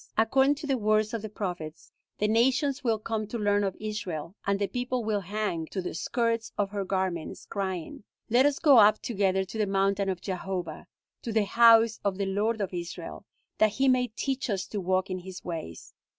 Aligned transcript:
According 0.17 0.55
to 0.55 0.65
the 0.65 0.79
words 0.79 1.13
of 1.13 1.21
the 1.21 1.29
prophets, 1.29 1.91
the 2.17 2.27
nations 2.27 2.83
will 2.83 2.97
come 2.97 3.27
to 3.27 3.37
learn 3.37 3.63
of 3.63 3.77
Israel, 3.79 4.35
and 4.47 4.57
the 4.57 4.65
people 4.65 5.03
will 5.05 5.19
hang 5.19 5.67
to 5.67 5.79
the 5.79 5.93
skirts 5.93 6.51
of 6.57 6.71
her 6.71 6.83
garments, 6.83 7.45
crying, 7.45 8.03
'Let 8.27 8.47
us 8.47 8.57
go 8.57 8.79
up 8.79 8.99
together 9.03 9.45
to 9.45 9.59
the 9.59 9.67
mountain 9.67 10.09
of 10.09 10.19
Jehovah, 10.19 10.87
to 11.21 11.31
the 11.31 11.45
house 11.45 11.99
of 12.03 12.17
the 12.17 12.25
Lord 12.25 12.61
of 12.61 12.73
Israel, 12.73 13.27
that 13.59 13.73
he 13.73 13.87
may 13.87 14.07
teach 14.07 14.49
us 14.49 14.65
to 14.69 14.81
walk 14.81 15.11
in 15.11 15.19
his 15.19 15.45
ways.' 15.45 15.93